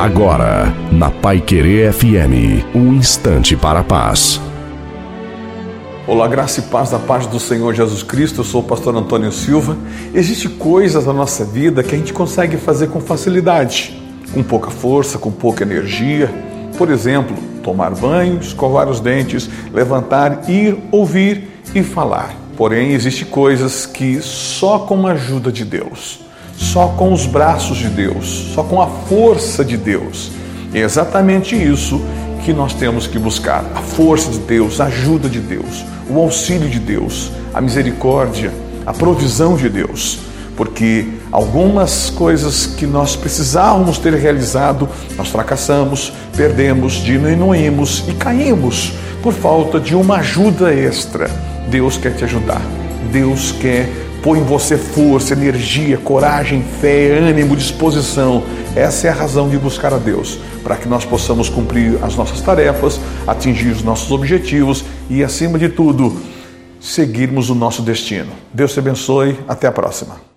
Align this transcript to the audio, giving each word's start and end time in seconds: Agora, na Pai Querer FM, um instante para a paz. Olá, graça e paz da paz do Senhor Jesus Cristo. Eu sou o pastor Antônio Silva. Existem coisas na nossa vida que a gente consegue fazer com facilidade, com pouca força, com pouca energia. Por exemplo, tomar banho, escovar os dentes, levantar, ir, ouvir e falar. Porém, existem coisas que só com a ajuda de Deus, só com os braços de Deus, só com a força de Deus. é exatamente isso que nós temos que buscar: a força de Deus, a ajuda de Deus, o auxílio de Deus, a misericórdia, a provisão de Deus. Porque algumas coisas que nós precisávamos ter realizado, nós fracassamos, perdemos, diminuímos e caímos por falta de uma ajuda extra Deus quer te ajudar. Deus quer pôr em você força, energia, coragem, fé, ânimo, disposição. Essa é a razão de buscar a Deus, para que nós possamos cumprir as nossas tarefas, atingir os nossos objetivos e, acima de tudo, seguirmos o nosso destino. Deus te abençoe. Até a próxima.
Agora, 0.00 0.74
na 0.90 1.10
Pai 1.10 1.42
Querer 1.42 1.92
FM, 1.92 2.64
um 2.74 2.94
instante 2.94 3.54
para 3.54 3.80
a 3.80 3.84
paz. 3.84 4.40
Olá, 6.06 6.26
graça 6.26 6.60
e 6.60 6.62
paz 6.62 6.88
da 6.88 6.98
paz 6.98 7.26
do 7.26 7.38
Senhor 7.38 7.74
Jesus 7.74 8.02
Cristo. 8.02 8.40
Eu 8.40 8.44
sou 8.44 8.62
o 8.62 8.64
pastor 8.64 8.96
Antônio 8.96 9.30
Silva. 9.30 9.76
Existem 10.14 10.52
coisas 10.52 11.04
na 11.04 11.12
nossa 11.12 11.44
vida 11.44 11.82
que 11.82 11.94
a 11.94 11.98
gente 11.98 12.14
consegue 12.14 12.56
fazer 12.56 12.88
com 12.88 12.98
facilidade, 12.98 14.02
com 14.32 14.42
pouca 14.42 14.70
força, 14.70 15.18
com 15.18 15.30
pouca 15.30 15.64
energia. 15.64 16.32
Por 16.78 16.88
exemplo, 16.88 17.36
tomar 17.62 17.90
banho, 17.90 18.40
escovar 18.40 18.88
os 18.88 19.00
dentes, 19.00 19.50
levantar, 19.70 20.48
ir, 20.48 20.78
ouvir 20.90 21.46
e 21.74 21.82
falar. 21.82 22.34
Porém, 22.56 22.92
existem 22.92 23.28
coisas 23.28 23.84
que 23.84 24.18
só 24.22 24.78
com 24.78 25.06
a 25.06 25.12
ajuda 25.12 25.52
de 25.52 25.62
Deus, 25.62 26.20
só 26.60 26.88
com 26.88 27.12
os 27.12 27.24
braços 27.24 27.78
de 27.78 27.88
Deus, 27.88 28.52
só 28.54 28.62
com 28.62 28.82
a 28.82 28.86
força 28.86 29.64
de 29.64 29.76
Deus. 29.76 30.30
é 30.74 30.80
exatamente 30.80 31.56
isso 31.56 32.00
que 32.44 32.52
nós 32.52 32.74
temos 32.74 33.06
que 33.06 33.18
buscar: 33.18 33.64
a 33.74 33.80
força 33.80 34.30
de 34.30 34.38
Deus, 34.40 34.80
a 34.80 34.84
ajuda 34.84 35.28
de 35.28 35.40
Deus, 35.40 35.84
o 36.08 36.18
auxílio 36.18 36.68
de 36.68 36.78
Deus, 36.78 37.32
a 37.54 37.60
misericórdia, 37.60 38.52
a 38.84 38.92
provisão 38.92 39.56
de 39.56 39.68
Deus. 39.68 40.18
Porque 40.56 41.08
algumas 41.32 42.10
coisas 42.10 42.66
que 42.66 42.86
nós 42.86 43.16
precisávamos 43.16 43.96
ter 43.96 44.12
realizado, 44.12 44.86
nós 45.16 45.28
fracassamos, 45.28 46.12
perdemos, 46.36 46.94
diminuímos 47.02 48.04
e 48.06 48.12
caímos 48.12 48.92
por 49.22 49.32
falta 49.32 49.80
de 49.80 49.94
uma 49.94 50.16
ajuda 50.16 50.74
extra 50.74 51.30
Deus 51.70 51.96
quer 51.96 52.14
te 52.14 52.24
ajudar. 52.24 52.60
Deus 53.12 53.52
quer 53.52 53.88
pôr 54.22 54.36
em 54.36 54.42
você 54.42 54.76
força, 54.76 55.32
energia, 55.32 55.98
coragem, 55.98 56.62
fé, 56.80 57.18
ânimo, 57.18 57.56
disposição. 57.56 58.42
Essa 58.76 59.08
é 59.08 59.10
a 59.10 59.14
razão 59.14 59.48
de 59.48 59.58
buscar 59.58 59.92
a 59.92 59.98
Deus, 59.98 60.38
para 60.62 60.76
que 60.76 60.88
nós 60.88 61.04
possamos 61.04 61.48
cumprir 61.48 61.98
as 62.02 62.16
nossas 62.16 62.40
tarefas, 62.40 63.00
atingir 63.26 63.70
os 63.70 63.82
nossos 63.82 64.10
objetivos 64.10 64.84
e, 65.08 65.24
acima 65.24 65.58
de 65.58 65.68
tudo, 65.68 66.16
seguirmos 66.80 67.50
o 67.50 67.54
nosso 67.54 67.82
destino. 67.82 68.30
Deus 68.52 68.72
te 68.72 68.78
abençoe. 68.78 69.38
Até 69.48 69.66
a 69.66 69.72
próxima. 69.72 70.30